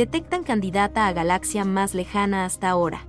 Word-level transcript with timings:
detectan 0.00 0.44
candidata 0.44 1.08
a 1.08 1.12
galaxia 1.12 1.66
más 1.66 1.92
lejana 1.92 2.46
hasta 2.46 2.70
ahora. 2.70 3.06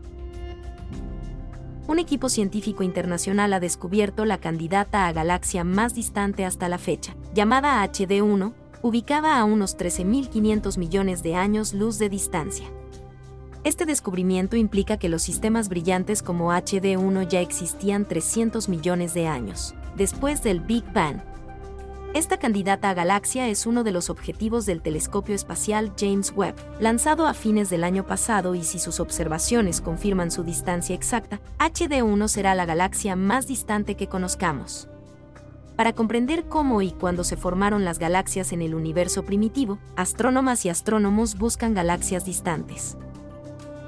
Un 1.87 1.99
equipo 1.99 2.28
científico 2.28 2.83
internacional 2.83 3.53
ha 3.53 3.62
descubierto 3.62 4.25
la 4.25 4.39
candidata 4.39 5.07
a 5.07 5.13
galaxia 5.13 5.63
más 5.63 5.96
distante 5.96 6.43
hasta 6.43 6.67
la 6.67 6.77
fecha, 6.77 7.15
llamada 7.33 7.81
HD1, 7.81 8.51
ubicada 8.81 9.40
a 9.40 9.46
unos 9.46 9.77
13.500 9.77 10.77
millones 10.77 11.23
de 11.23 11.35
años 11.35 11.73
luz 11.73 11.97
de 11.97 12.09
distancia. 12.09 12.67
Este 13.63 13.85
descubrimiento 13.85 14.58
implica 14.58 14.97
que 14.97 15.08
los 15.08 15.21
sistemas 15.21 15.69
brillantes 15.69 16.21
como 16.21 16.52
HD1 16.52 17.26
ya 17.26 17.39
existían 17.39 18.05
300 18.05 18.67
millones 18.67 19.13
de 19.13 19.27
años, 19.27 19.76
después 19.95 20.44
del 20.44 20.59
Big 20.59 20.84
Bang. 20.91 21.21
Esta 22.13 22.35
candidata 22.35 22.89
a 22.89 22.94
galaxia 22.94 23.48
es 23.48 23.66
uno 23.66 23.86
de 23.86 23.94
los 23.94 24.09
objetivos 24.09 24.66
del 24.66 24.81
telescopio 24.81 25.34
espacial 25.34 25.94
James 25.98 26.34
Webb, 26.36 26.55
lanzado 26.81 27.26
a 27.26 27.34
fines 27.34 27.70
del 27.70 27.86
año 27.86 28.05
pasado 28.05 28.53
y 28.53 28.63
si 28.66 28.80
sus 28.80 28.99
observaciones 28.99 29.80
confirman 29.80 30.30
su 30.30 30.44
distancia 30.44 30.94
exacta, 30.94 31.39
HD1 31.59 32.27
será 32.27 32.53
la 32.53 32.66
galaxia 32.66 33.16
más 33.16 33.48
distante 33.48 33.95
que 33.95 34.08
conozcamos. 34.08 34.89
Para 35.77 35.94
comprender 35.94 36.44
cómo 36.50 36.81
y 36.81 36.91
cuándo 36.91 37.23
se 37.23 37.38
formaron 37.38 37.86
las 37.86 37.98
galaxias 37.98 38.52
en 38.52 38.62
el 38.62 38.75
universo 38.75 39.23
primitivo, 39.23 39.80
astrónomas 39.95 40.66
y 40.66 40.70
astrónomos 40.70 41.38
buscan 41.38 41.73
galaxias 41.73 42.25
distantes. 42.25 42.98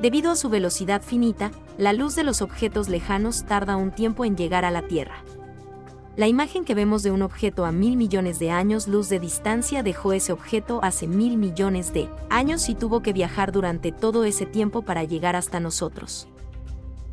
Debido 0.02 0.32
a 0.32 0.38
su 0.38 0.50
velocidad 0.50 1.02
finita, 1.02 1.52
la 1.78 1.92
luz 1.92 2.16
de 2.16 2.24
los 2.24 2.42
objetos 2.42 2.88
lejanos 2.88 3.44
tarda 3.44 3.76
un 3.76 3.92
tiempo 3.92 4.24
en 4.24 4.38
llegar 4.38 4.64
a 4.64 4.72
la 4.72 4.84
Tierra. 4.84 5.26
La 6.16 6.28
imagen 6.28 6.64
que 6.64 6.76
vemos 6.76 7.02
de 7.02 7.10
un 7.10 7.24
objeto 7.24 7.66
a 7.66 7.72
mil 7.72 7.98
millones 7.98 8.38
de 8.38 8.52
años 8.52 8.88
luz 8.88 9.10
de 9.10 9.20
distancia 9.20 9.82
dejó 9.82 10.14
ese 10.14 10.32
objeto 10.32 10.80
hace 10.84 11.08
mil 11.08 11.38
millones 11.38 11.92
de 11.92 12.08
años 12.30 12.70
y 12.70 12.76
tuvo 12.76 13.02
que 13.02 13.14
viajar 13.14 13.52
durante 13.52 13.92
todo 13.92 14.24
ese 14.24 14.46
tiempo 14.46 14.84
para 14.84 15.04
llegar 15.04 15.36
hasta 15.36 15.60
nosotros. 15.60 16.28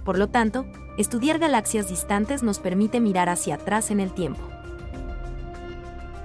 Por 0.05 0.19
lo 0.19 0.29
tanto, 0.29 0.67
estudiar 0.99 1.39
galaxias 1.39 1.89
distantes 1.89 2.43
nos 2.43 2.59
permite 2.59 3.01
mirar 3.01 3.31
hacia 3.31 3.55
atrás 3.55 3.91
en 3.91 4.01
el 4.01 4.13
tiempo. 4.13 4.43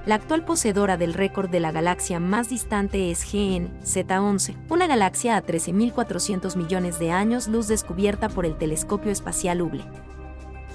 La 0.06 0.16
actual 0.16 0.44
poseedora 0.44 0.98
del 0.98 1.14
récord 1.14 1.50
de 1.50 1.62
la 1.62 1.72
galaxia 1.72 2.20
más 2.20 2.50
distante 2.50 3.10
es 3.10 3.24
GN 3.24 3.70
Z11, 3.84 4.54
una 4.70 4.86
galaxia 4.86 5.38
a 5.38 5.44
13.400 5.44 6.58
millones 6.58 7.00
de 7.00 7.12
años 7.12 7.48
luz 7.48 7.70
descubierta 7.70 8.28
por 8.28 8.46
el 8.46 8.58
telescopio 8.58 9.14
espacial 9.14 9.62
Hubble. 9.62 9.86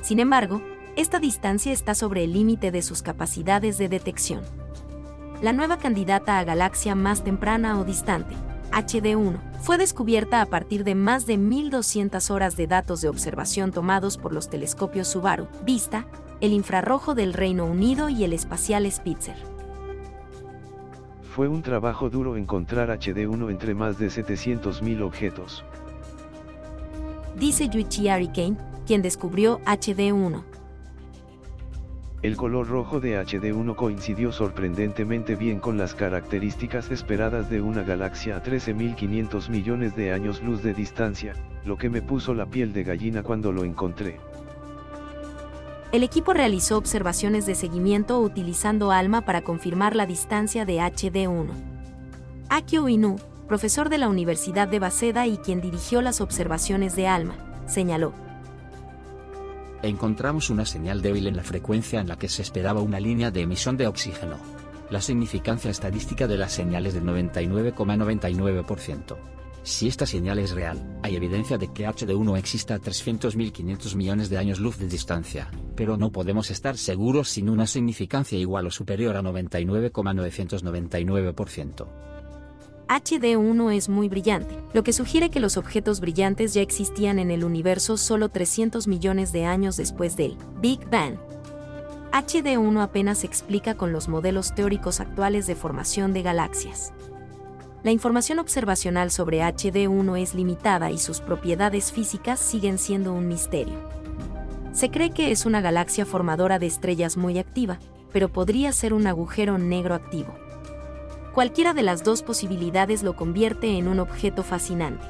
Sin 0.00 0.18
embargo, 0.18 0.62
esta 0.96 1.18
distancia 1.18 1.72
está 1.72 1.94
sobre 1.94 2.24
el 2.24 2.32
límite 2.32 2.70
de 2.70 2.82
sus 2.82 3.02
capacidades 3.02 3.78
de 3.78 3.88
detección. 3.88 4.42
La 5.42 5.52
nueva 5.52 5.78
candidata 5.78 6.38
a 6.38 6.44
galaxia 6.44 6.94
más 6.94 7.24
temprana 7.24 7.80
o 7.80 7.84
distante, 7.84 8.34
HD1, 8.72 9.38
fue 9.60 9.78
descubierta 9.78 10.40
a 10.40 10.46
partir 10.46 10.84
de 10.84 10.94
más 10.94 11.26
de 11.26 11.38
1.200 11.38 12.30
horas 12.30 12.56
de 12.56 12.66
datos 12.66 13.00
de 13.00 13.08
observación 13.08 13.72
tomados 13.72 14.16
por 14.16 14.32
los 14.32 14.48
telescopios 14.48 15.08
Subaru, 15.08 15.48
Vista, 15.64 16.06
el 16.40 16.52
infrarrojo 16.52 17.14
del 17.14 17.32
Reino 17.32 17.64
Unido 17.64 18.08
y 18.08 18.24
el 18.24 18.32
espacial 18.32 18.90
Spitzer. 18.90 19.36
Fue 21.34 21.48
un 21.48 21.62
trabajo 21.62 22.10
duro 22.10 22.36
encontrar 22.36 22.88
HD1 22.88 23.50
entre 23.50 23.74
más 23.74 23.98
de 23.98 24.08
700.000 24.08 25.02
objetos. 25.02 25.64
Dice 27.36 27.68
Yuichi 27.68 28.08
Arikane, 28.08 28.56
quien 28.86 29.02
descubrió 29.02 29.60
HD1. 29.60 30.42
El 32.22 32.36
color 32.36 32.68
rojo 32.68 33.00
de 33.00 33.18
HD1 33.18 33.74
coincidió 33.76 34.30
sorprendentemente 34.30 35.36
bien 35.36 35.58
con 35.58 35.78
las 35.78 35.94
características 35.94 36.90
esperadas 36.90 37.48
de 37.48 37.62
una 37.62 37.82
galaxia 37.82 38.36
a 38.36 38.42
13.500 38.42 39.48
millones 39.48 39.96
de 39.96 40.12
años 40.12 40.42
luz 40.42 40.62
de 40.62 40.74
distancia, 40.74 41.32
lo 41.64 41.78
que 41.78 41.88
me 41.88 42.02
puso 42.02 42.34
la 42.34 42.44
piel 42.44 42.74
de 42.74 42.84
gallina 42.84 43.22
cuando 43.22 43.52
lo 43.52 43.64
encontré. 43.64 44.18
El 45.92 46.02
equipo 46.02 46.34
realizó 46.34 46.76
observaciones 46.76 47.46
de 47.46 47.54
seguimiento 47.54 48.20
utilizando 48.20 48.92
ALMA 48.92 49.22
para 49.22 49.40
confirmar 49.40 49.96
la 49.96 50.04
distancia 50.04 50.66
de 50.66 50.76
HD1. 50.76 51.48
Akio 52.50 52.86
Inu, 52.90 53.16
profesor 53.48 53.88
de 53.88 53.96
la 53.96 54.10
Universidad 54.10 54.68
de 54.68 54.78
Waseda 54.78 55.26
y 55.26 55.38
quien 55.38 55.62
dirigió 55.62 56.02
las 56.02 56.20
observaciones 56.20 56.94
de 56.96 57.08
ALMA, 57.08 57.34
señaló. 57.66 58.12
Encontramos 59.82 60.50
una 60.50 60.66
señal 60.66 61.00
débil 61.00 61.26
en 61.26 61.36
la 61.36 61.42
frecuencia 61.42 62.00
en 62.00 62.08
la 62.08 62.18
que 62.18 62.28
se 62.28 62.42
esperaba 62.42 62.82
una 62.82 63.00
línea 63.00 63.30
de 63.30 63.40
emisión 63.40 63.78
de 63.78 63.86
oxígeno. 63.86 64.36
La 64.90 65.00
significancia 65.00 65.70
estadística 65.70 66.26
de 66.26 66.36
la 66.36 66.50
señal 66.50 66.84
es 66.84 66.92
del 66.92 67.04
99,99%. 67.04 69.16
Si 69.62 69.88
esta 69.88 70.04
señal 70.04 70.38
es 70.38 70.50
real, 70.52 70.98
hay 71.02 71.16
evidencia 71.16 71.56
de 71.56 71.72
que 71.72 71.86
HD1 71.86 72.38
exista 72.38 72.74
a 72.74 72.78
300.500 72.78 73.94
millones 73.94 74.28
de 74.28 74.36
años 74.36 74.58
luz 74.58 74.76
de 74.78 74.86
distancia, 74.88 75.48
pero 75.76 75.96
no 75.96 76.12
podemos 76.12 76.50
estar 76.50 76.76
seguros 76.76 77.30
sin 77.30 77.48
una 77.48 77.66
significancia 77.66 78.38
igual 78.38 78.66
o 78.66 78.70
superior 78.70 79.16
a 79.16 79.22
99,999%. 79.22 81.86
HD1 82.90 83.74
es 83.74 83.88
muy 83.88 84.10
brillante, 84.10 84.62
lo 84.74 84.82
que 84.82 84.92
sugiere 84.92 85.30
que 85.30 85.40
los 85.40 85.56
objetos 85.56 86.00
brillantes 86.00 86.52
ya 86.52 86.60
existían 86.60 87.18
en 87.18 87.30
el 87.30 87.44
universo 87.44 87.96
solo 87.96 88.28
300 88.28 88.86
millones 88.86 89.32
de 89.32 89.46
años 89.46 89.78
después 89.78 90.16
del 90.16 90.36
Big 90.60 90.84
Bang. 90.90 91.14
HD1 92.12 92.82
apenas 92.82 93.18
se 93.18 93.26
explica 93.26 93.74
con 93.76 93.92
los 93.92 94.08
modelos 94.08 94.54
teóricos 94.54 95.00
actuales 95.00 95.46
de 95.46 95.54
formación 95.54 96.12
de 96.12 96.22
galaxias 96.22 96.92
la 97.82 97.92
información 97.92 98.38
observacional 98.38 99.10
sobre 99.10 99.40
HD1 99.40 100.20
es 100.20 100.34
limitada 100.34 100.90
y 100.90 100.98
sus 100.98 101.20
propiedades 101.20 101.92
físicas 101.92 102.38
siguen 102.38 102.76
siendo 102.76 103.14
un 103.14 103.26
misterio. 103.26 103.78
Se 104.72 104.90
cree 104.90 105.12
que 105.12 105.30
es 105.30 105.46
una 105.46 105.62
galaxia 105.62 106.04
formadora 106.04 106.58
de 106.58 106.66
estrellas 106.66 107.16
muy 107.16 107.38
activa, 107.38 107.78
pero 108.12 108.28
podría 108.28 108.72
ser 108.72 108.92
un 108.92 109.06
agujero 109.06 109.56
negro 109.56 109.94
activo. 109.94 110.34
Cualquiera 111.34 111.74
de 111.74 111.82
las 111.82 112.02
dos 112.02 112.22
posibilidades 112.22 113.04
lo 113.04 113.14
convierte 113.14 113.78
en 113.78 113.86
un 113.86 114.00
objeto 114.00 114.42
fascinante. 114.42 115.06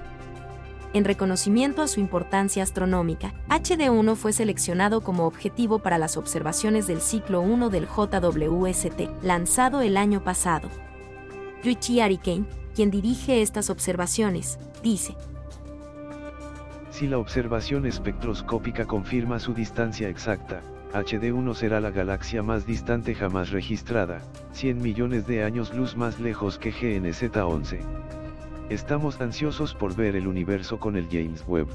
En 0.92 1.04
reconocimiento 1.04 1.82
a 1.82 1.88
su 1.88 2.00
importancia 2.00 2.62
astronómica, 2.62 3.32
HD1 3.48 4.16
fue 4.16 4.32
seleccionado 4.32 5.02
como 5.02 5.26
objetivo 5.26 5.78
para 5.78 5.98
las 5.98 6.16
observaciones 6.16 6.86
del 6.86 7.00
ciclo 7.00 7.40
1 7.40 7.70
del 7.70 7.86
JWST, 7.86 9.22
lanzado 9.22 9.80
el 9.82 9.96
año 9.96 10.22
pasado. 10.22 10.68
Yuichi 11.62 12.00
Arikane, 12.00 12.44
quien 12.74 12.90
dirige 12.90 13.40
estas 13.40 13.70
observaciones, 13.70 14.58
dice. 14.82 15.16
Si 17.00 17.06
la 17.06 17.16
observación 17.16 17.86
espectroscópica 17.86 18.84
confirma 18.84 19.38
su 19.38 19.54
distancia 19.54 20.10
exacta, 20.10 20.60
HD1 20.92 21.54
será 21.54 21.80
la 21.80 21.90
galaxia 21.90 22.42
más 22.42 22.66
distante 22.66 23.14
jamás 23.14 23.48
registrada, 23.52 24.20
100 24.52 24.82
millones 24.82 25.26
de 25.26 25.42
años 25.42 25.72
luz 25.72 25.96
más 25.96 26.20
lejos 26.20 26.58
que 26.58 26.70
GNZ11. 26.70 27.78
Estamos 28.68 29.18
ansiosos 29.22 29.74
por 29.74 29.96
ver 29.96 30.14
el 30.14 30.26
universo 30.26 30.78
con 30.78 30.94
el 30.94 31.06
James 31.10 31.42
Webb. 31.48 31.68